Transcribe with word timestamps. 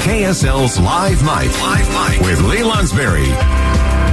KSL's 0.00 0.80
Live 0.80 1.22
Mic, 1.22 1.60
Live 1.60 1.88
Mic 2.10 2.20
with 2.26 2.40
Lee 2.42 2.64
Lonsberry. 2.64 3.28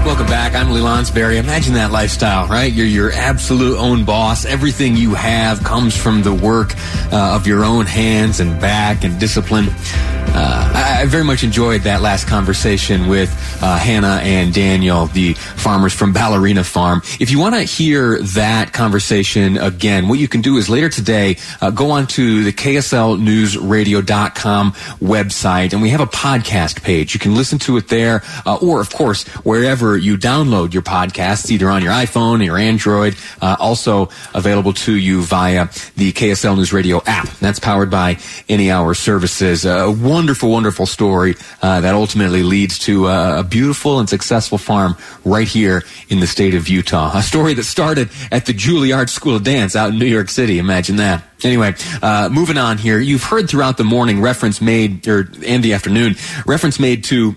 Welcome 0.06 0.28
back. 0.28 0.54
I'm 0.54 0.72
Lee 0.72 0.82
Lonsberry. 0.82 1.38
Imagine 1.38 1.76
that 1.76 1.92
lifestyle, 1.92 2.46
right? 2.48 2.72
You're 2.72 2.86
your 2.86 3.12
absolute 3.14 3.78
own 3.78 4.04
boss. 4.04 4.46
Everything 4.46 4.98
you 4.98 5.14
have 5.16 5.64
comes 5.64 5.96
from 5.96 6.24
the 6.24 6.34
work 6.34 6.74
uh, 7.12 7.36
of 7.36 7.48
your 7.48 7.64
own 7.64 7.86
hands 7.86 8.42
and 8.42 8.60
back 8.60 9.06
and 9.06 9.18
discipline. 9.18 9.68
Uh, 9.70 10.72
I, 10.76 10.87
I, 10.98 11.06
very 11.06 11.24
much 11.24 11.44
enjoyed 11.44 11.82
that 11.82 12.02
last 12.02 12.28
conversation 12.28 13.08
with 13.08 13.30
uh, 13.62 13.78
Hannah 13.78 14.20
and 14.24 14.52
Daniel, 14.52 15.06
the 15.06 15.36
farmers 15.36 15.94
from 15.94 16.12
Ballerina 16.12 16.64
Farm. 16.64 17.04
If 17.20 17.30
you 17.30 17.38
want 17.38 17.54
to 17.54 17.62
hear 17.62 18.20
that 18.20 18.74
conversation 18.74 19.58
again, 19.58 20.08
what 20.08 20.18
you 20.18 20.28
can 20.28 20.42
do 20.42 20.58
is 20.58 20.70
later 20.70 20.90
today, 20.90 21.38
uh, 21.62 21.70
go 21.70 21.92
on 21.92 22.08
to 22.08 22.44
the 22.44 22.52
KSLNewsRadio.com 22.52 24.72
website, 24.72 25.74
and 25.74 25.84
we 25.84 25.92
have 25.92 26.02
a 26.02 26.08
podcast 26.08 26.82
page. 26.82 27.14
You 27.14 27.20
can 27.20 27.36
listen 27.36 27.60
to 27.60 27.78
it 27.78 27.90
there, 27.90 28.24
uh, 28.48 28.56
or 28.56 28.82
of 28.82 28.90
course, 28.90 29.24
wherever 29.46 29.96
you 29.96 30.18
download 30.18 30.74
your 30.74 30.82
podcasts, 30.82 31.52
either 31.52 31.70
on 31.70 31.84
your 31.84 31.94
iPhone 31.94 32.40
or 32.40 32.44
your 32.44 32.58
Android. 32.58 33.16
Uh, 33.40 33.56
also 33.60 34.10
available 34.34 34.74
to 34.74 34.96
you 34.96 35.22
via 35.22 35.68
the 35.96 36.12
KSL 36.12 36.58
News 36.58 36.74
Radio 36.74 37.04
app. 37.06 37.28
That's 37.40 37.60
powered 37.60 37.92
by 37.92 38.18
Any 38.50 38.72
Hour 38.72 38.96
Services. 38.96 39.64
A 39.64 39.92
wonderful, 39.92 40.50
wonderful 40.50 40.87
story 40.88 41.36
uh, 41.62 41.82
that 41.82 41.94
ultimately 41.94 42.44
leads 42.44 42.80
to 42.80 43.08
a, 43.08 43.40
a, 43.40 43.44
beautiful 43.44 44.00
and 44.00 44.10
successful 44.10 44.58
farm 44.58 44.96
right 45.24 45.48
here 45.48 45.84
in 46.10 46.20
the 46.20 46.28
state 46.28 46.56
of 46.56 46.68
Utah. 46.68 47.12
A 47.16 47.22
story 47.22 47.54
that 47.54 47.64
started 47.64 48.10
at 48.32 48.46
the 48.46 48.54
Juilliard 48.54 49.10
School 49.10 49.36
of 49.36 49.44
Dance 49.44 49.76
out 49.76 49.92
in 49.92 50.00
New 50.00 50.06
York 50.06 50.30
City. 50.30 50.60
Imagine 50.60 50.96
that. 50.98 51.24
Anyway, 51.44 51.76
uh, 52.02 52.30
moving 52.32 52.58
on 52.58 52.78
here. 52.78 53.00
You've 53.00 53.24
heard 53.24 53.50
throughout 53.50 53.78
the 53.78 53.84
morning 53.84 54.22
reference 54.22 54.60
made, 54.62 55.08
or 55.08 55.30
and 55.46 55.64
the 55.64 55.74
afternoon 55.74 56.16
reference 56.46 56.80
made 56.80 57.04
to 57.06 57.36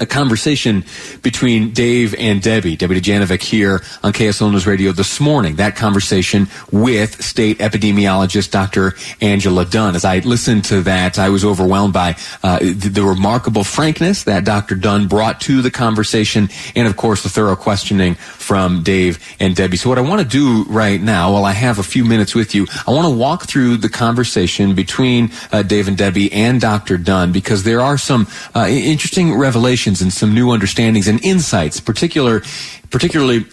a 0.00 0.06
conversation 0.06 0.84
between 1.22 1.70
Dave 1.70 2.14
and 2.18 2.42
Debbie, 2.42 2.76
Debbie 2.76 3.00
Dujanovic 3.00 3.42
here 3.42 3.82
on 4.02 4.12
KSL 4.12 4.50
News 4.50 4.66
Radio 4.66 4.90
this 4.92 5.20
morning. 5.20 5.56
That 5.56 5.76
conversation 5.76 6.48
with 6.72 7.22
state 7.22 7.58
epidemiologist 7.58 8.50
Dr. 8.50 8.94
Angela 9.20 9.64
Dunn. 9.64 9.94
As 9.94 10.04
I 10.04 10.18
listened 10.18 10.64
to 10.66 10.82
that, 10.82 11.18
I 11.18 11.28
was 11.28 11.44
overwhelmed 11.44 11.94
by 11.94 12.16
uh, 12.42 12.58
the, 12.58 12.90
the, 12.90 13.06
remarkable 13.06 13.62
frankness 13.62 14.24
that 14.24 14.44
Dr. 14.44 14.74
Dunn 14.74 15.06
brought 15.06 15.40
to 15.42 15.62
the 15.62 15.70
conversation 15.70 16.48
and, 16.74 16.88
of 16.88 16.96
course, 16.96 17.22
the 17.22 17.28
thorough 17.28 17.54
questioning 17.54 18.16
from 18.16 18.82
Dave 18.82 19.20
and 19.38 19.54
Debbie. 19.54 19.76
So 19.76 19.88
what 19.88 19.98
I 19.98 20.02
want 20.02 20.20
to 20.20 20.26
do 20.26 20.64
right 20.68 21.00
now, 21.00 21.32
while 21.32 21.44
I 21.44 21.52
have 21.52 21.78
a 21.78 21.84
few 21.84 22.04
minutes 22.04 22.34
with 22.34 22.54
you, 22.54 22.66
I 22.86 22.90
want 22.90 23.06
to 23.06 23.16
walk 23.16 23.44
through 23.44 23.76
the 23.76 23.88
conversation 23.88 24.74
between 24.74 25.30
uh, 25.52 25.62
Dave 25.62 25.86
and 25.86 25.96
Debbie 25.96 26.32
and 26.32 26.60
Dr. 26.60 26.98
Dunn 26.98 27.30
because 27.30 27.62
there 27.62 27.80
are 27.80 27.96
some 27.96 28.26
uh, 28.54 28.66
interesting 28.68 29.38
revelations 29.38 29.75
revelations 29.76 30.00
and 30.00 30.12
some 30.12 30.34
new 30.34 30.50
understandings 30.50 31.06
and 31.06 31.22
insights, 31.22 31.80
particular, 31.80 32.42
particularly 32.90 33.44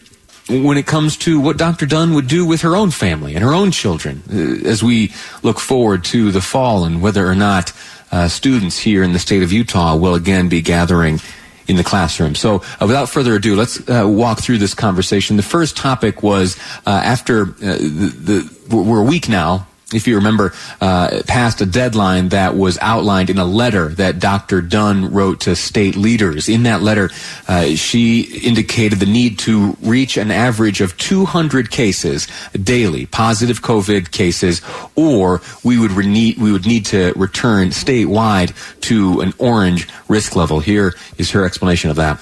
when 0.49 0.77
it 0.77 0.85
comes 0.85 1.17
to 1.17 1.39
what 1.39 1.57
Dr. 1.57 1.85
Dunn 1.85 2.13
would 2.13 2.27
do 2.27 2.45
with 2.45 2.61
her 2.61 2.75
own 2.75 2.91
family 2.91 3.35
and 3.35 3.43
her 3.43 3.53
own 3.53 3.71
children 3.71 4.23
uh, 4.29 4.69
as 4.69 4.81
we 4.81 5.11
look 5.41 5.59
forward 5.59 6.03
to 6.05 6.31
the 6.31 6.41
fall 6.41 6.85
and 6.85 7.01
whether 7.01 7.25
or 7.25 7.35
not 7.35 7.73
uh, 8.11 8.27
students 8.27 8.77
here 8.77 9.03
in 9.03 9.13
the 9.13 9.19
state 9.19 9.43
of 9.43 9.51
Utah 9.51 9.95
will 9.95 10.15
again 10.15 10.49
be 10.49 10.61
gathering 10.61 11.19
in 11.67 11.77
the 11.77 11.83
classroom. 11.83 12.35
So, 12.35 12.61
uh, 12.79 12.87
without 12.87 13.09
further 13.09 13.35
ado, 13.35 13.55
let's 13.55 13.79
uh, 13.89 14.05
walk 14.05 14.39
through 14.39 14.59
this 14.59 14.73
conversation. 14.73 15.37
The 15.37 15.43
first 15.43 15.77
topic 15.77 16.21
was 16.21 16.57
uh, 16.85 16.89
after 16.89 17.43
uh, 17.43 17.77
the, 17.79 18.49
the, 18.69 18.75
we're 18.75 19.01
a 19.01 19.09
week 19.09 19.29
now 19.29 19.67
if 19.93 20.07
you 20.07 20.15
remember, 20.15 20.53
uh, 20.81 21.21
passed 21.27 21.61
a 21.61 21.65
deadline 21.65 22.29
that 22.29 22.55
was 22.55 22.77
outlined 22.81 23.29
in 23.29 23.37
a 23.37 23.45
letter 23.45 23.89
that 23.89 24.19
Dr. 24.19 24.61
Dunn 24.61 25.13
wrote 25.13 25.41
to 25.41 25.55
state 25.55 25.95
leaders. 25.95 26.49
In 26.49 26.63
that 26.63 26.81
letter, 26.81 27.09
uh, 27.47 27.67
she 27.75 28.21
indicated 28.21 28.99
the 28.99 29.05
need 29.05 29.39
to 29.39 29.77
reach 29.81 30.17
an 30.17 30.31
average 30.31 30.81
of 30.81 30.97
200 30.97 31.71
cases 31.71 32.27
daily, 32.61 33.05
positive 33.05 33.61
COVID 33.61 34.11
cases, 34.11 34.61
or 34.95 35.41
we 35.63 35.77
would 35.77 35.95
need 36.05 36.37
we 36.37 36.51
would 36.51 36.65
need 36.65 36.85
to 36.87 37.13
return 37.15 37.69
statewide 37.69 38.53
to 38.81 39.21
an 39.21 39.33
orange 39.37 39.87
risk 40.07 40.35
level. 40.35 40.59
Here 40.59 40.93
is 41.17 41.31
her 41.31 41.45
explanation 41.45 41.89
of 41.89 41.95
that. 41.97 42.19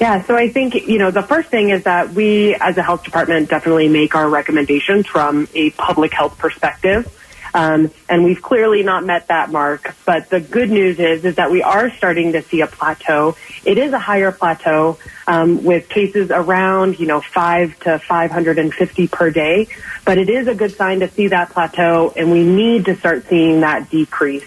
Yeah, 0.00 0.24
so 0.24 0.36
I 0.36 0.48
think, 0.48 0.74
you 0.86 0.98
know, 0.98 1.10
the 1.10 1.22
first 1.22 1.48
thing 1.48 1.70
is 1.70 1.84
that 1.84 2.12
we 2.12 2.54
as 2.54 2.76
a 2.76 2.82
health 2.82 3.02
department 3.02 3.48
definitely 3.48 3.88
make 3.88 4.14
our 4.14 4.28
recommendations 4.28 5.06
from 5.06 5.48
a 5.54 5.70
public 5.70 6.12
health 6.12 6.38
perspective. 6.38 7.12
Um, 7.52 7.90
and 8.08 8.24
we've 8.24 8.40
clearly 8.40 8.84
not 8.84 9.04
met 9.04 9.28
that 9.28 9.50
mark. 9.50 9.96
But 10.04 10.30
the 10.30 10.38
good 10.38 10.70
news 10.70 11.00
is, 11.00 11.24
is 11.24 11.36
that 11.36 11.50
we 11.50 11.62
are 11.62 11.90
starting 11.90 12.32
to 12.32 12.42
see 12.42 12.60
a 12.60 12.68
plateau. 12.68 13.36
It 13.64 13.78
is 13.78 13.92
a 13.92 13.98
higher 13.98 14.30
plateau 14.30 14.98
um, 15.26 15.64
with 15.64 15.88
cases 15.88 16.30
around, 16.30 17.00
you 17.00 17.06
know, 17.06 17.20
five 17.20 17.78
to 17.80 17.98
550 17.98 19.08
per 19.08 19.30
day. 19.30 19.66
But 20.04 20.18
it 20.18 20.30
is 20.30 20.46
a 20.46 20.54
good 20.54 20.76
sign 20.76 21.00
to 21.00 21.08
see 21.08 21.28
that 21.28 21.50
plateau, 21.50 22.12
and 22.14 22.30
we 22.30 22.44
need 22.44 22.84
to 22.84 22.96
start 22.96 23.26
seeing 23.28 23.60
that 23.60 23.90
decrease. 23.90 24.46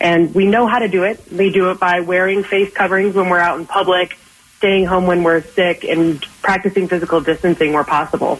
And 0.00 0.34
we 0.34 0.46
know 0.46 0.66
how 0.66 0.78
to 0.78 0.88
do 0.88 1.04
it. 1.04 1.20
We 1.30 1.50
do 1.50 1.70
it 1.70 1.80
by 1.80 2.00
wearing 2.00 2.44
face 2.44 2.72
coverings 2.72 3.14
when 3.14 3.28
we're 3.28 3.38
out 3.38 3.58
in 3.58 3.66
public, 3.66 4.16
staying 4.62 4.84
home 4.86 5.08
when 5.08 5.24
we're 5.24 5.42
sick 5.42 5.82
and 5.82 6.22
practicing 6.40 6.86
physical 6.86 7.20
distancing 7.20 7.72
where 7.72 7.82
possible. 7.82 8.38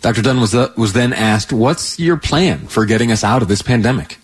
Dr. 0.00 0.22
Dunn 0.22 0.40
was, 0.40 0.54
uh, 0.54 0.72
was 0.78 0.94
then 0.94 1.12
asked, 1.12 1.52
What's 1.52 1.98
your 1.98 2.16
plan 2.16 2.68
for 2.68 2.86
getting 2.86 3.12
us 3.12 3.22
out 3.22 3.42
of 3.42 3.48
this 3.48 3.60
pandemic? 3.60 4.16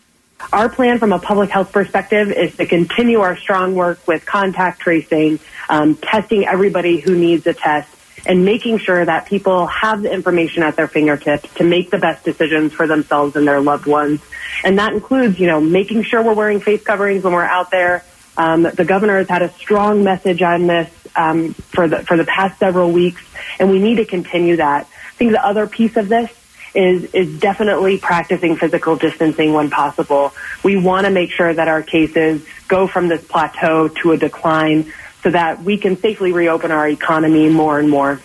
Our 0.55 0.71
plan 0.71 0.99
from 0.99 1.13
a 1.13 1.19
public 1.19 1.51
health 1.51 1.71
perspective 1.71 2.31
is 2.33 2.57
to 2.57 2.65
continue 2.65 3.21
our 3.21 3.37
strong 3.37 3.75
work 3.75 4.07
with 4.09 4.25
contact 4.25 4.81
tracing, 4.81 5.39
um, 5.69 5.97
testing 5.97 6.47
everybody 6.47 7.01
who 7.01 7.15
needs 7.15 7.47
a 7.47 7.53
test, 7.53 7.95
and 8.25 8.47
making 8.47 8.79
sure 8.79 9.05
that 9.05 9.27
people 9.27 9.67
have 9.67 10.01
the 10.01 10.11
information 10.11 10.63
at 10.63 10.77
their 10.77 10.89
fingertips 10.89 11.53
to 11.57 11.65
make 11.65 11.91
the 11.91 11.99
best 11.99 12.25
decisions 12.25 12.73
for 12.73 12.87
themselves 12.87 13.37
and 13.37 13.47
their 13.47 13.61
loved 13.61 13.85
ones. 13.85 14.23
And 14.65 14.79
that 14.79 14.95
includes, 14.95 15.39
you 15.39 15.47
know, 15.47 15.61
making 15.61 16.05
sure 16.05 16.23
we're 16.23 16.33
wearing 16.33 16.61
face 16.61 16.83
coverings 16.83 17.23
when 17.23 17.35
we're 17.35 17.43
out 17.43 17.71
there. 17.71 18.03
Um, 18.39 18.63
the 18.63 18.87
governor 18.87 19.19
has 19.19 19.29
had 19.29 19.43
a 19.43 19.53
strong 19.53 20.05
message 20.05 20.41
on 20.41 20.67
this 20.67 20.91
um, 21.17 21.55
for 21.55 21.89
the 21.89 21.99
for 21.99 22.17
the 22.17 22.25
past 22.25 22.59
several 22.59 22.93
weeks, 22.93 23.23
and 23.59 23.71
we 23.71 23.79
need 23.79 23.97
to 23.97 24.05
continue 24.05 24.57
that. 24.57 24.87
I 24.87 25.17
think 25.17 25.33
the 25.33 25.45
other 25.45 25.67
piece 25.67 25.97
of 25.97 26.09
this 26.09 26.31
is 26.75 27.05
is 27.15 27.39
definitely 27.39 27.99
practicing 27.99 28.57
physical 28.57 28.97
distancing 28.97 29.53
when 29.53 29.71
possible. 29.71 30.33
We 30.63 30.77
want 30.77 31.07
to 31.07 31.11
make 31.11 31.31
sure 31.31 31.53
that 31.53 31.69
our 31.69 31.83
cases 31.83 32.45
go 32.69 32.87
from 32.87 33.09
this 33.09 33.25
plateau 33.27 33.89
to 33.89 34.13
a 34.13 34.17
decline 34.17 34.93
so 35.23 35.31
that 35.31 35.63
we 35.63 35.79
can 35.79 35.97
safely 35.97 36.33
reopen 36.33 36.71
our 36.71 36.89
economy 36.89 37.49
more 37.49 37.79
and 37.79 37.89
more. 37.89 38.21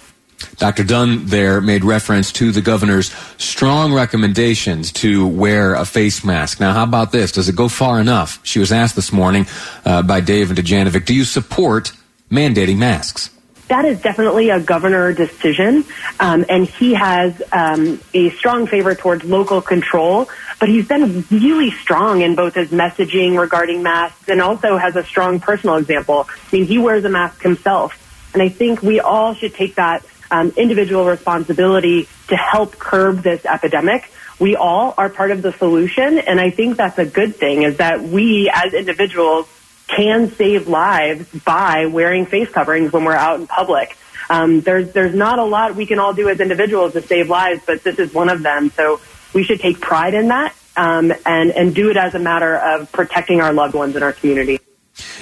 Dr. 0.57 0.83
Dunn 0.83 1.25
there 1.25 1.61
made 1.61 1.83
reference 1.83 2.31
to 2.33 2.51
the 2.51 2.61
governor's 2.61 3.13
strong 3.37 3.93
recommendations 3.93 4.91
to 4.93 5.27
wear 5.27 5.75
a 5.75 5.85
face 5.85 6.23
mask. 6.23 6.59
Now, 6.59 6.73
how 6.73 6.83
about 6.83 7.11
this? 7.11 7.31
Does 7.31 7.49
it 7.49 7.55
go 7.55 7.69
far 7.69 7.99
enough? 7.99 8.39
She 8.43 8.59
was 8.59 8.71
asked 8.71 8.95
this 8.95 9.11
morning 9.11 9.47
uh, 9.85 10.01
by 10.01 10.21
Dave 10.21 10.49
and 10.49 10.59
Dujanovic, 10.59 11.05
do 11.05 11.13
you 11.13 11.23
support 11.23 11.93
mandating 12.29 12.77
masks? 12.77 13.31
That 13.69 13.85
is 13.85 14.01
definitely 14.01 14.49
a 14.49 14.59
governor 14.59 15.13
decision, 15.13 15.85
um, 16.19 16.43
and 16.49 16.67
he 16.67 16.95
has 16.95 17.39
um, 17.51 18.01
a 18.15 18.31
strong 18.31 18.65
favor 18.65 18.95
towards 18.95 19.23
local 19.23 19.61
control. 19.61 20.27
But 20.59 20.69
he's 20.69 20.87
been 20.87 21.23
really 21.29 21.69
strong 21.69 22.21
in 22.21 22.33
both 22.33 22.55
his 22.55 22.69
messaging 22.69 23.39
regarding 23.39 23.83
masks 23.83 24.27
and 24.27 24.41
also 24.41 24.77
has 24.77 24.95
a 24.95 25.03
strong 25.03 25.39
personal 25.39 25.75
example. 25.75 26.27
I 26.27 26.55
mean, 26.55 26.65
he 26.65 26.79
wears 26.79 27.05
a 27.05 27.09
mask 27.09 27.43
himself, 27.43 27.93
and 28.33 28.41
I 28.41 28.49
think 28.49 28.81
we 28.81 28.99
all 28.99 29.35
should 29.35 29.53
take 29.53 29.75
that 29.75 30.03
um, 30.31 30.51
individual 30.57 31.05
responsibility 31.05 32.07
to 32.29 32.35
help 32.35 32.79
curb 32.79 33.21
this 33.21 33.45
epidemic. 33.45 34.11
We 34.39 34.55
all 34.55 34.95
are 34.97 35.09
part 35.09 35.29
of 35.29 35.43
the 35.43 35.51
solution, 35.51 36.17
and 36.17 36.39
I 36.39 36.49
think 36.49 36.77
that's 36.77 36.97
a 36.97 37.05
good 37.05 37.35
thing. 37.35 37.61
Is 37.61 37.77
that 37.77 38.01
we 38.01 38.49
as 38.51 38.73
individuals 38.73 39.47
can 39.95 40.31
save 40.31 40.67
lives 40.67 41.27
by 41.43 41.87
wearing 41.87 42.25
face 42.25 42.49
coverings 42.49 42.91
when 42.91 43.03
we're 43.03 43.13
out 43.13 43.39
in 43.39 43.47
public. 43.47 43.97
Um, 44.29 44.61
there's 44.61 44.91
there's 44.93 45.15
not 45.15 45.39
a 45.39 45.43
lot 45.43 45.75
we 45.75 45.85
can 45.85 45.99
all 45.99 46.13
do 46.13 46.29
as 46.29 46.39
individuals 46.39 46.93
to 46.93 47.01
save 47.01 47.29
lives, 47.29 47.61
but 47.65 47.83
this 47.83 47.97
is 47.97 48.13
one 48.13 48.29
of 48.29 48.43
them. 48.43 48.69
So 48.69 49.01
we 49.33 49.43
should 49.43 49.59
take 49.59 49.81
pride 49.81 50.13
in 50.13 50.27
that 50.27 50.55
um, 50.77 51.11
and 51.25 51.51
and 51.51 51.73
do 51.73 51.89
it 51.89 51.97
as 51.97 52.13
a 52.13 52.19
matter 52.19 52.55
of 52.55 52.91
protecting 52.91 53.41
our 53.41 53.53
loved 53.53 53.73
ones 53.73 53.95
in 53.95 54.03
our 54.03 54.13
community. 54.13 54.59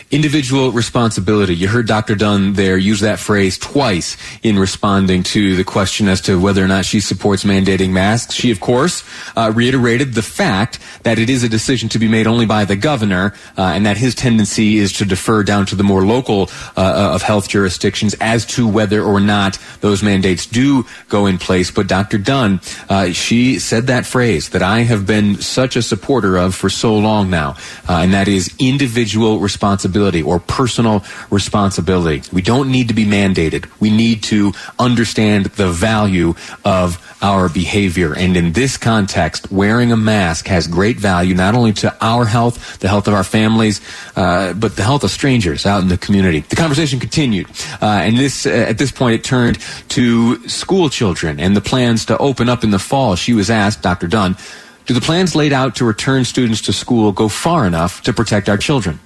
Individual 0.09 0.71
responsibility. 0.71 1.53
You 1.53 1.67
heard 1.67 1.85
Dr. 1.85 2.15
Dunn 2.15 2.53
there 2.53 2.77
use 2.77 3.01
that 3.01 3.19
phrase 3.19 3.57
twice 3.57 4.15
in 4.41 4.57
responding 4.57 5.23
to 5.23 5.55
the 5.55 5.65
question 5.65 6.07
as 6.07 6.21
to 6.21 6.39
whether 6.39 6.63
or 6.63 6.67
not 6.67 6.85
she 6.85 7.01
supports 7.01 7.43
mandating 7.43 7.89
masks. 7.89 8.33
She, 8.33 8.49
of 8.51 8.61
course, 8.61 9.03
uh, 9.35 9.51
reiterated 9.53 10.13
the 10.13 10.21
fact 10.21 10.79
that 11.03 11.19
it 11.19 11.29
is 11.29 11.43
a 11.43 11.49
decision 11.49 11.89
to 11.89 11.99
be 11.99 12.07
made 12.07 12.25
only 12.25 12.45
by 12.45 12.63
the 12.63 12.77
governor, 12.77 13.33
uh, 13.57 13.73
and 13.75 13.85
that 13.85 13.97
his 13.97 14.15
tendency 14.15 14.77
is 14.77 14.93
to 14.93 15.05
defer 15.05 15.43
down 15.43 15.65
to 15.65 15.75
the 15.75 15.83
more 15.83 16.05
local 16.05 16.49
uh, 16.77 16.81
uh 16.81 17.15
of 17.17 17.21
health 17.21 17.49
jurisdictions 17.49 18.15
as 18.21 18.45
to 18.45 18.67
whether 18.67 19.03
or 19.03 19.19
not 19.19 19.57
those 19.81 20.03
mandates 20.03 20.45
do 20.45 20.85
go 21.09 21.25
in 21.25 21.37
place. 21.37 21.71
But 21.71 21.87
Dr. 21.87 22.17
Dunn, 22.17 22.61
uh, 22.89 23.11
she 23.11 23.59
said 23.59 23.87
that 23.87 24.05
phrase 24.05 24.49
that 24.49 24.61
I 24.61 24.81
have 24.81 25.05
been 25.05 25.41
such 25.41 25.75
a 25.75 25.81
supporter 25.81 26.37
of 26.37 26.53
for 26.53 26.69
so 26.69 26.95
long 26.95 27.29
now, 27.29 27.55
uh, 27.89 27.99
and 28.03 28.13
that 28.13 28.27
is 28.27 28.53
individual 28.59 29.39
responsibility 29.39 29.96
or 30.21 30.39
personal 30.39 31.03
responsibility. 31.29 32.21
We 32.31 32.41
don't 32.41 32.71
need 32.71 32.87
to 32.89 32.93
be 32.93 33.05
mandated. 33.05 33.69
We 33.79 33.89
need 33.89 34.23
to 34.23 34.53
understand 34.79 35.45
the 35.45 35.69
value 35.69 36.35
of 36.63 37.03
our 37.21 37.49
behavior. 37.49 38.13
And 38.13 38.37
in 38.37 38.53
this 38.53 38.77
context, 38.77 39.51
wearing 39.51 39.91
a 39.91 39.97
mask 39.97 40.47
has 40.47 40.67
great 40.67 40.97
value 40.97 41.33
not 41.33 41.55
only 41.55 41.73
to 41.73 41.95
our 42.01 42.25
health, 42.25 42.79
the 42.79 42.87
health 42.87 43.07
of 43.07 43.13
our 43.13 43.23
families, 43.23 43.81
uh, 44.15 44.53
but 44.53 44.75
the 44.75 44.83
health 44.83 45.03
of 45.03 45.11
strangers 45.11 45.65
out 45.65 45.81
in 45.81 45.87
the 45.87 45.97
community. 45.97 46.41
The 46.41 46.55
conversation 46.55 46.99
continued, 46.99 47.47
uh, 47.81 47.85
and 48.03 48.17
this 48.17 48.45
uh, 48.45 48.49
at 48.49 48.77
this 48.77 48.91
point 48.91 49.15
it 49.15 49.23
turned 49.23 49.59
to 49.89 50.47
school 50.47 50.89
children 50.89 51.39
and 51.39 51.55
the 51.55 51.61
plans 51.61 52.05
to 52.05 52.17
open 52.17 52.49
up 52.49 52.63
in 52.63 52.71
the 52.71 52.79
fall. 52.79 53.15
She 53.15 53.33
was 53.33 53.49
asked, 53.49 53.81
Dr. 53.81 54.07
Dunn, 54.07 54.37
do 54.85 54.93
the 54.93 55.01
plans 55.01 55.35
laid 55.35 55.53
out 55.53 55.75
to 55.77 55.85
return 55.85 56.23
students 56.23 56.61
to 56.61 56.73
school 56.73 57.11
go 57.11 57.27
far 57.27 57.65
enough 57.65 58.01
to 58.03 58.13
protect 58.13 58.47
our 58.47 58.57
children? 58.57 58.99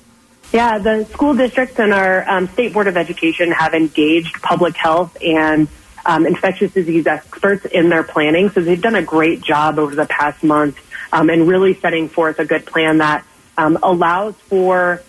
Yeah, 0.52 0.80
the 0.80 1.06
school 1.06 1.34
districts 1.34 1.80
and 1.80 1.94
our 1.94 2.30
um, 2.30 2.48
state 2.50 2.74
board 2.74 2.88
of 2.88 2.98
education 2.98 3.52
have 3.52 3.74
engaged 3.74 4.42
public 4.42 4.76
health 4.76 5.16
and 5.22 5.70
um, 6.06 6.26
infectious 6.26 6.74
disease 6.74 7.08
experts 7.08 7.66
in 7.66 7.88
their 7.88 8.04
planning. 8.04 8.50
So 8.50 8.60
they've 8.60 8.82
done 8.82 8.96
a 8.96 9.04
great 9.04 9.42
job 9.42 9.80
over 9.80 9.96
the 9.96 10.06
past 10.06 10.44
month 10.44 10.78
um, 11.14 11.30
and 11.30 11.48
really 11.48 11.76
setting 11.76 12.10
forth 12.10 12.40
a 12.40 12.46
good 12.46 12.66
plan 12.66 12.98
that 12.98 13.26
um, 13.58 13.80
allows 13.82 14.36
for 14.36 15.02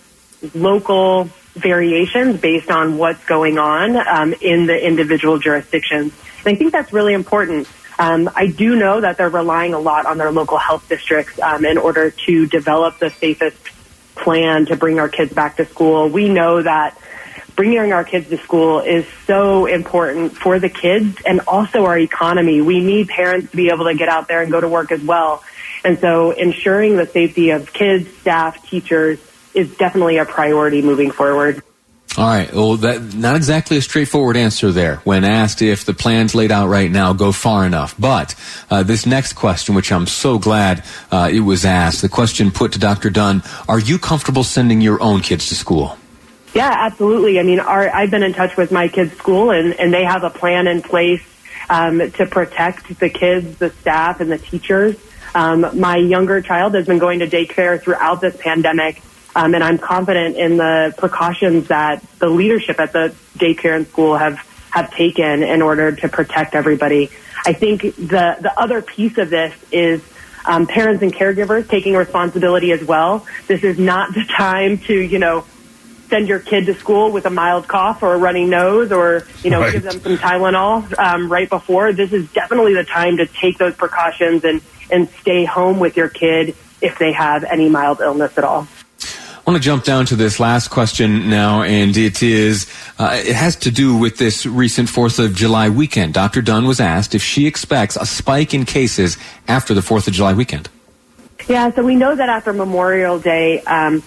local 0.53 1.25
variations 1.55 2.39
based 2.39 2.71
on 2.71 2.97
what's 2.97 3.23
going 3.25 3.57
on 3.57 3.97
um, 3.97 4.33
in 4.39 4.65
the 4.65 4.85
individual 4.85 5.39
jurisdictions. 5.39 6.13
And 6.45 6.55
I 6.55 6.57
think 6.57 6.71
that's 6.71 6.93
really 6.93 7.13
important. 7.13 7.67
Um, 7.99 8.29
I 8.33 8.47
do 8.47 8.75
know 8.75 9.01
that 9.01 9.17
they're 9.17 9.29
relying 9.29 9.73
a 9.73 9.79
lot 9.79 10.05
on 10.05 10.17
their 10.17 10.31
local 10.31 10.57
health 10.57 10.87
districts 10.87 11.39
um, 11.39 11.65
in 11.65 11.77
order 11.77 12.11
to 12.11 12.47
develop 12.47 12.99
the 12.99 13.09
safest 13.09 13.57
plan 14.23 14.65
to 14.67 14.75
bring 14.75 14.99
our 14.99 15.09
kids 15.09 15.33
back 15.33 15.57
to 15.57 15.65
school. 15.65 16.09
We 16.09 16.29
know 16.29 16.61
that 16.61 16.97
bringing 17.55 17.93
our 17.93 18.03
kids 18.03 18.29
to 18.29 18.37
school 18.37 18.79
is 18.79 19.05
so 19.27 19.65
important 19.65 20.35
for 20.35 20.59
the 20.59 20.69
kids 20.69 21.17
and 21.25 21.41
also 21.41 21.85
our 21.85 21.97
economy. 21.97 22.61
We 22.61 22.79
need 22.79 23.09
parents 23.09 23.51
to 23.51 23.57
be 23.57 23.69
able 23.69 23.85
to 23.85 23.95
get 23.95 24.09
out 24.09 24.27
there 24.27 24.41
and 24.41 24.51
go 24.51 24.59
to 24.59 24.67
work 24.67 24.91
as 24.91 25.01
well. 25.01 25.43
And 25.83 25.99
so 25.99 26.31
ensuring 26.31 26.95
the 26.95 27.05
safety 27.05 27.51
of 27.51 27.73
kids, 27.73 28.09
staff, 28.17 28.67
teachers 28.67 29.19
is 29.53 29.75
definitely 29.75 30.17
a 30.17 30.25
priority 30.25 30.81
moving 30.81 31.11
forward. 31.11 31.61
All 32.15 32.27
right. 32.27 32.53
Well, 32.53 32.77
that 32.77 33.15
not 33.15 33.35
exactly 33.35 33.77
a 33.77 33.81
straightforward 33.81 34.37
answer 34.37 34.71
there 34.71 34.97
when 34.97 35.23
asked 35.23 35.63
if 35.63 35.83
the 35.83 35.95
plans 35.95 36.35
laid 36.35 36.51
out 36.51 36.67
right 36.67 36.91
now 36.91 37.13
go 37.13 37.31
far 37.31 37.65
enough. 37.65 37.95
But 37.97 38.35
uh, 38.69 38.83
this 38.83 39.07
next 39.07 39.33
question, 39.33 39.73
which 39.73 39.91
I'm 39.91 40.05
so 40.05 40.37
glad 40.37 40.83
uh, 41.11 41.31
it 41.33 41.39
was 41.39 41.65
asked, 41.65 42.03
the 42.03 42.09
question 42.09 42.51
put 42.51 42.73
to 42.73 42.79
Dr. 42.79 43.09
Dunn: 43.09 43.41
Are 43.67 43.79
you 43.79 43.97
comfortable 43.97 44.43
sending 44.43 44.79
your 44.79 45.01
own 45.01 45.21
kids 45.21 45.49
to 45.49 45.55
school? 45.55 45.97
Yeah, 46.53 46.71
absolutely. 46.71 47.39
I 47.39 47.43
mean, 47.43 47.59
our, 47.59 47.89
I've 47.89 48.11
been 48.11 48.21
in 48.21 48.33
touch 48.33 48.57
with 48.57 48.71
my 48.71 48.87
kids' 48.87 49.13
school, 49.13 49.49
and, 49.49 49.73
and 49.79 49.91
they 49.91 50.03
have 50.03 50.23
a 50.23 50.29
plan 50.29 50.67
in 50.67 50.83
place 50.83 51.23
um, 51.67 52.11
to 52.11 52.27
protect 52.27 52.99
the 52.99 53.09
kids, 53.09 53.57
the 53.57 53.71
staff, 53.71 54.21
and 54.21 54.31
the 54.31 54.37
teachers. 54.37 54.95
Um, 55.33 55.79
my 55.79 55.97
younger 55.97 56.41
child 56.41 56.75
has 56.75 56.85
been 56.85 56.99
going 56.99 57.19
to 57.19 57.27
daycare 57.27 57.81
throughout 57.81 58.21
this 58.21 58.37
pandemic, 58.37 59.01
um, 59.35 59.55
and 59.55 59.63
I'm 59.63 59.77
confident 59.77 60.37
in 60.37 60.57
the 60.57 60.93
precautions 60.97 61.67
that 61.67 62.03
the 62.19 62.27
leadership 62.27 62.79
at 62.79 62.93
the 62.93 63.15
daycare 63.37 63.75
and 63.75 63.87
school 63.87 64.17
have 64.17 64.37
have 64.69 64.91
taken 64.91 65.43
in 65.43 65.61
order 65.61 65.91
to 65.91 66.09
protect 66.09 66.55
everybody. 66.55 67.09
I 67.45 67.53
think 67.53 67.81
the 67.81 68.37
the 68.39 68.53
other 68.57 68.81
piece 68.81 69.17
of 69.17 69.29
this 69.29 69.53
is 69.71 70.01
um, 70.45 70.67
parents 70.67 71.01
and 71.01 71.13
caregivers 71.13 71.69
taking 71.69 71.95
responsibility 71.95 72.71
as 72.71 72.83
well. 72.83 73.25
This 73.47 73.63
is 73.63 73.79
not 73.79 74.13
the 74.13 74.23
time 74.37 74.77
to 74.79 74.93
you 74.93 75.19
know 75.19 75.45
send 76.09 76.27
your 76.27 76.39
kid 76.39 76.67
to 76.67 76.75
school 76.75 77.11
with 77.11 77.25
a 77.25 77.29
mild 77.31 77.67
cough 77.67 78.03
or 78.03 78.13
a 78.13 78.17
runny 78.17 78.45
nose 78.45 78.91
or, 78.91 79.25
you 79.41 79.49
know, 79.49 79.61
right. 79.61 79.73
give 79.73 79.81
them 79.81 79.99
some 79.99 80.15
Tylenol 80.15 80.99
um, 80.99 81.31
right 81.31 81.49
before. 81.49 81.91
This 81.91 82.13
is 82.13 82.31
definitely 82.33 82.75
the 82.75 82.83
time 82.83 83.17
to 83.17 83.25
take 83.25 83.57
those 83.57 83.73
precautions 83.73 84.43
and, 84.43 84.61
and 84.91 85.09
stay 85.21 85.43
home 85.43 85.79
with 85.79 85.97
your 85.97 86.09
kid 86.09 86.55
if 86.81 86.99
they 86.99 87.13
have 87.13 87.43
any 87.43 87.67
mild 87.67 87.99
illness 87.99 88.37
at 88.37 88.43
all. 88.43 88.67
I 89.45 89.51
want 89.51 89.61
to 89.61 89.65
jump 89.65 89.83
down 89.83 90.05
to 90.05 90.15
this 90.15 90.39
last 90.39 90.69
question 90.69 91.29
now, 91.29 91.63
and 91.63 91.97
it 91.97 92.23
is 92.23 92.65
uh, 92.97 93.21
it 93.21 93.35
has 93.35 93.57
to 93.57 93.71
do 93.71 93.97
with 93.97 94.17
this 94.17 94.45
recent 94.45 94.87
Fourth 94.87 95.19
of 95.19 95.35
July 95.35 95.67
weekend. 95.67 96.13
Dr. 96.13 96.41
Dunn 96.41 96.65
was 96.65 96.79
asked 96.79 97.13
if 97.13 97.21
she 97.21 97.45
expects 97.45 97.97
a 97.97 98.05
spike 98.05 98.53
in 98.53 98.63
cases 98.63 99.17
after 99.45 99.73
the 99.73 99.81
Fourth 99.81 100.07
of 100.07 100.13
July 100.13 100.31
weekend. 100.31 100.69
Yeah, 101.49 101.73
so 101.73 101.83
we 101.83 101.97
know 101.97 102.15
that 102.15 102.29
after 102.29 102.53
Memorial 102.53 103.19
Day, 103.19 103.59
um, 103.63 104.01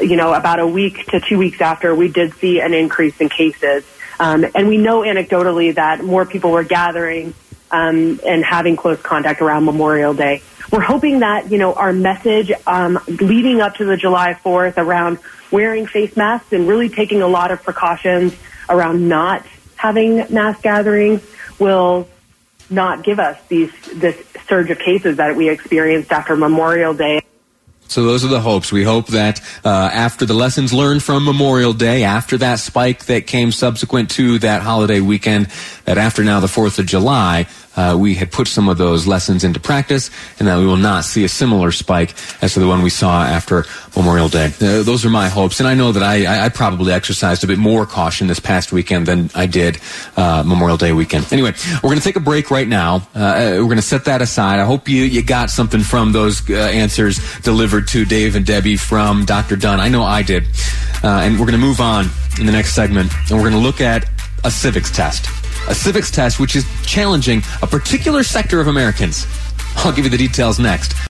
you 0.00 0.14
know, 0.14 0.32
about 0.32 0.60
a 0.60 0.66
week 0.68 1.04
to 1.06 1.18
two 1.18 1.36
weeks 1.36 1.60
after, 1.60 1.92
we 1.92 2.06
did 2.06 2.34
see 2.34 2.60
an 2.60 2.72
increase 2.72 3.20
in 3.20 3.28
cases. 3.28 3.84
Um, 4.20 4.46
and 4.54 4.68
we 4.68 4.76
know 4.76 5.00
anecdotally 5.00 5.74
that 5.74 6.04
more 6.04 6.24
people 6.24 6.52
were 6.52 6.62
gathering 6.62 7.34
um, 7.72 8.20
and 8.24 8.44
having 8.44 8.76
close 8.76 9.02
contact 9.02 9.42
around 9.42 9.64
Memorial 9.64 10.14
Day. 10.14 10.42
We're 10.70 10.80
hoping 10.80 11.20
that, 11.20 11.50
you 11.50 11.58
know, 11.58 11.74
our 11.74 11.92
message 11.92 12.50
um, 12.66 12.98
leading 13.06 13.60
up 13.60 13.76
to 13.76 13.84
the 13.84 13.96
July 13.96 14.34
4th 14.34 14.76
around 14.76 15.18
wearing 15.50 15.86
face 15.86 16.16
masks 16.16 16.52
and 16.52 16.66
really 16.66 16.88
taking 16.88 17.22
a 17.22 17.28
lot 17.28 17.50
of 17.50 17.62
precautions 17.62 18.34
around 18.68 19.08
not 19.08 19.46
having 19.76 20.24
mass 20.32 20.60
gatherings 20.60 21.22
will 21.58 22.08
not 22.68 23.04
give 23.04 23.20
us 23.20 23.38
these 23.48 23.72
this 23.94 24.16
surge 24.48 24.70
of 24.70 24.78
cases 24.78 25.18
that 25.18 25.36
we 25.36 25.48
experienced 25.48 26.10
after 26.10 26.36
Memorial 26.36 26.94
Day. 26.94 27.20
So 27.88 28.04
those 28.04 28.24
are 28.24 28.28
the 28.28 28.40
hopes. 28.40 28.72
We 28.72 28.82
hope 28.82 29.06
that 29.08 29.40
uh, 29.64 29.68
after 29.68 30.26
the 30.26 30.34
lessons 30.34 30.72
learned 30.72 31.04
from 31.04 31.24
Memorial 31.24 31.72
Day, 31.72 32.02
after 32.02 32.36
that 32.38 32.58
spike 32.58 33.06
that 33.06 33.28
came 33.28 33.52
subsequent 33.52 34.10
to 34.12 34.40
that 34.40 34.62
holiday 34.62 35.00
weekend, 35.00 35.46
that 35.84 35.96
after 35.96 36.24
now 36.24 36.40
the 36.40 36.48
4th 36.48 36.80
of 36.80 36.86
July, 36.86 37.46
uh, 37.76 37.96
we 37.98 38.14
had 38.14 38.32
put 38.32 38.48
some 38.48 38.68
of 38.68 38.78
those 38.78 39.06
lessons 39.06 39.44
into 39.44 39.60
practice 39.60 40.10
and 40.38 40.48
that 40.48 40.58
we 40.58 40.66
will 40.66 40.76
not 40.76 41.04
see 41.04 41.24
a 41.24 41.28
similar 41.28 41.70
spike 41.72 42.14
as 42.42 42.54
to 42.54 42.60
the 42.60 42.66
one 42.66 42.82
we 42.82 42.90
saw 42.90 43.22
after 43.24 43.64
Memorial 43.94 44.28
Day. 44.28 44.46
Uh, 44.60 44.82
those 44.82 45.04
are 45.04 45.10
my 45.10 45.28
hopes. 45.28 45.60
And 45.60 45.68
I 45.68 45.74
know 45.74 45.92
that 45.92 46.02
I, 46.02 46.46
I, 46.46 46.48
probably 46.48 46.92
exercised 46.92 47.44
a 47.44 47.46
bit 47.46 47.58
more 47.58 47.86
caution 47.86 48.26
this 48.26 48.40
past 48.40 48.72
weekend 48.72 49.06
than 49.06 49.30
I 49.34 49.46
did 49.46 49.78
uh, 50.16 50.42
Memorial 50.46 50.76
Day 50.76 50.92
weekend. 50.92 51.32
Anyway, 51.32 51.52
we're 51.74 51.90
going 51.90 51.98
to 51.98 52.04
take 52.04 52.16
a 52.16 52.20
break 52.20 52.50
right 52.50 52.68
now. 52.68 52.96
Uh, 53.14 53.56
we're 53.58 53.64
going 53.64 53.76
to 53.76 53.82
set 53.82 54.06
that 54.06 54.22
aside. 54.22 54.58
I 54.58 54.64
hope 54.64 54.88
you, 54.88 55.02
you 55.04 55.22
got 55.22 55.50
something 55.50 55.80
from 55.80 56.12
those 56.12 56.48
uh, 56.50 56.54
answers 56.54 57.20
delivered 57.40 57.88
to 57.88 58.04
Dave 58.04 58.36
and 58.36 58.46
Debbie 58.46 58.76
from 58.76 59.24
Dr. 59.24 59.56
Dunn. 59.56 59.80
I 59.80 59.88
know 59.88 60.02
I 60.02 60.22
did. 60.22 60.44
Uh, 61.02 61.20
and 61.24 61.34
we're 61.38 61.46
going 61.46 61.60
to 61.60 61.66
move 61.66 61.80
on 61.80 62.06
in 62.38 62.46
the 62.46 62.52
next 62.52 62.74
segment 62.74 63.12
and 63.28 63.32
we're 63.32 63.48
going 63.48 63.52
to 63.52 63.58
look 63.58 63.80
at 63.80 64.08
a 64.44 64.50
civics 64.50 64.90
test 64.90 65.45
a 65.68 65.74
civics 65.74 66.10
test 66.10 66.40
which 66.40 66.56
is 66.56 66.64
challenging 66.84 67.42
a 67.62 67.66
particular 67.66 68.22
sector 68.22 68.60
of 68.60 68.66
Americans. 68.66 69.26
I'll 69.76 69.92
give 69.92 70.04
you 70.04 70.10
the 70.10 70.18
details 70.18 70.58
next. 70.58 71.06